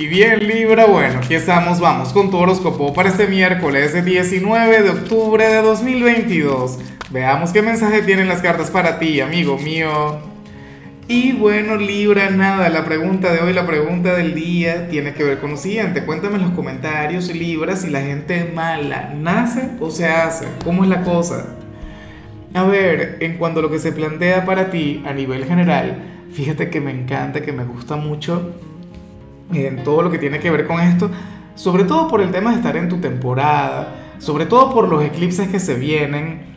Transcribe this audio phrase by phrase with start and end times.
[0.00, 4.88] Y bien Libra, bueno, aquí estamos, vamos con tu horóscopo para este miércoles 19 de
[4.88, 6.78] octubre de 2022.
[7.10, 10.16] Veamos qué mensaje tienen las cartas para ti, amigo mío.
[11.06, 15.38] Y bueno Libra, nada, la pregunta de hoy, la pregunta del día tiene que ver
[15.38, 16.02] con lo siguiente.
[16.06, 20.46] Cuéntame en los comentarios, Libra, si la gente mala nace o se hace.
[20.64, 21.44] ¿Cómo es la cosa?
[22.54, 26.70] A ver, en cuanto a lo que se plantea para ti a nivel general, fíjate
[26.70, 28.54] que me encanta, que me gusta mucho
[29.52, 31.10] en todo lo que tiene que ver con esto,
[31.54, 35.48] sobre todo por el tema de estar en tu temporada, sobre todo por los eclipses
[35.48, 36.50] que se vienen.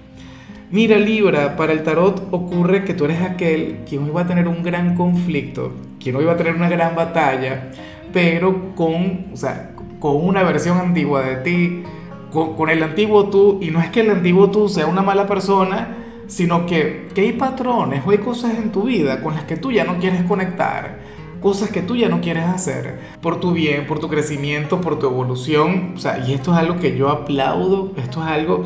[0.71, 4.47] Mira Libra, para el tarot ocurre que tú eres aquel quien hoy va a tener
[4.47, 7.71] un gran conflicto, quien hoy va a tener una gran batalla,
[8.11, 11.83] pero con, o sea, con una versión antigua de ti,
[12.31, 15.97] con, el antiguo tú, y no es que el antiguo tú sea una mala persona,
[16.27, 19.71] sino que, que hay patrones o hay cosas en tu vida con las que tú
[19.71, 20.97] ya no quieres conectar
[21.43, 25.07] cosas que tú ya no quieres hacer por tu bien, por tu crecimiento, por tu
[25.07, 25.91] evolución.
[25.95, 28.63] O sea, y esto es algo que yo aplaudo, esto es algo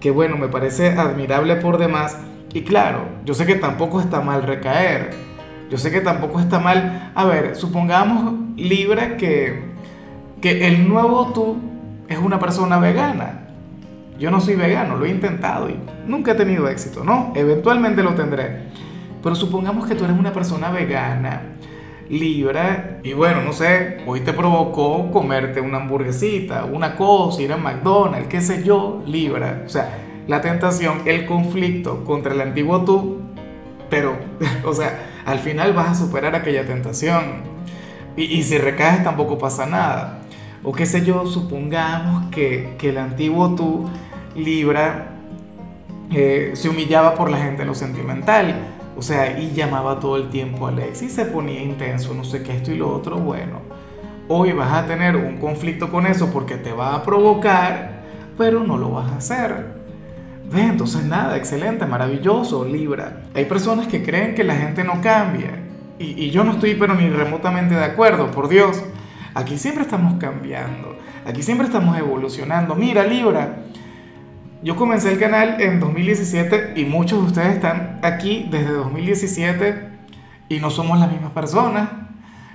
[0.00, 2.18] que, bueno, me parece admirable por demás.
[2.52, 5.14] Y claro, yo sé que tampoco está mal recaer.
[5.70, 7.12] Yo sé que tampoco está mal.
[7.14, 9.62] A ver, supongamos, Libra, que,
[10.40, 11.56] que el nuevo tú
[12.08, 13.46] es una persona vegana.
[14.18, 15.78] Yo no soy vegano, lo he intentado y
[16.08, 17.32] nunca he tenido éxito, ¿no?
[17.36, 18.66] Eventualmente lo tendré.
[19.22, 21.56] Pero supongamos que tú eres una persona vegana
[22.08, 27.56] Libra y bueno, no sé, hoy te provocó comerte una hamburguesita, una cosa, ir a
[27.56, 29.62] McDonald's, qué sé yo, Libra.
[29.66, 33.20] O sea, la tentación, el conflicto contra el antiguo tú,
[33.90, 34.16] pero,
[34.64, 37.56] o sea, al final vas a superar aquella tentación.
[38.16, 40.20] Y, y si recaes tampoco pasa nada.
[40.62, 43.88] O qué sé yo, supongamos que, que el antiguo tú,
[44.34, 45.16] Libra,
[46.12, 50.30] eh, se humillaba por la gente en lo sentimental o sea, y llamaba todo el
[50.30, 53.18] tiempo a Alex y se ponía intenso, no sé qué, esto y lo otro.
[53.18, 53.60] Bueno,
[54.28, 58.02] hoy vas a tener un conflicto con eso porque te va a provocar,
[58.38, 59.76] pero no lo vas a hacer.
[60.50, 63.24] Ve, entonces nada, excelente, maravilloso, Libra.
[63.34, 65.62] Hay personas que creen que la gente no cambia.
[65.98, 68.82] Y, y yo no estoy pero ni remotamente de acuerdo, por Dios.
[69.34, 70.96] Aquí siempre estamos cambiando.
[71.26, 72.74] Aquí siempre estamos evolucionando.
[72.76, 73.64] Mira, Libra,
[74.62, 79.88] yo comencé el canal en 2017 y muchos de ustedes están aquí desde 2017
[80.48, 81.90] y no somos las mismas personas.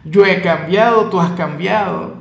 [0.03, 2.15] Yo he cambiado, tú has cambiado.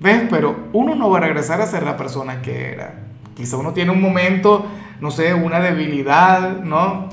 [0.00, 0.22] ¿Ves?
[0.30, 2.94] Pero uno no va a regresar a ser la persona que era.
[3.34, 4.66] Quizá uno tiene un momento,
[5.00, 7.10] no sé, una debilidad, ¿no?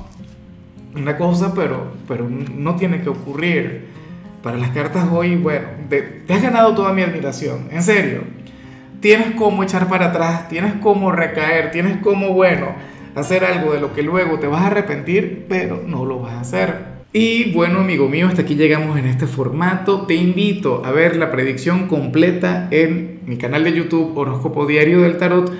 [0.94, 3.88] Una cosa, pero, pero no tiene que ocurrir.
[4.42, 8.37] Para las cartas hoy, bueno, te has ganado toda mi admiración, en serio
[9.00, 12.74] tienes cómo echar para atrás, tienes cómo recaer, tienes cómo, bueno,
[13.14, 16.40] hacer algo de lo que luego te vas a arrepentir, pero no lo vas a
[16.40, 16.98] hacer.
[17.12, 20.02] Y bueno, amigo mío, hasta aquí llegamos en este formato.
[20.02, 25.16] Te invito a ver la predicción completa en mi canal de YouTube Horóscopo Diario del
[25.16, 25.50] Tarot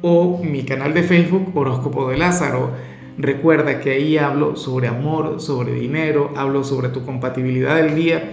[0.00, 2.70] o mi canal de Facebook Horóscopo de Lázaro.
[3.18, 8.32] Recuerda que ahí hablo sobre amor, sobre dinero, hablo sobre tu compatibilidad del día